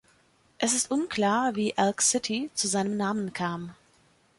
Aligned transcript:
Es 0.57 0.73
ist 0.73 0.89
unklar, 0.89 1.55
wie 1.55 1.75
Elk 1.77 2.01
City 2.01 2.49
zu 2.55 2.67
seinem 2.67 2.97
Namen 2.97 3.33
kam. 3.33 3.75